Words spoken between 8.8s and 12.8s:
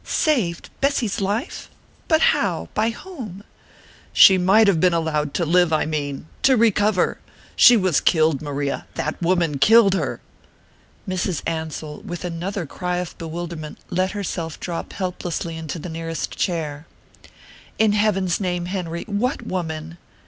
that woman killed her!" Mrs. Ansell, with another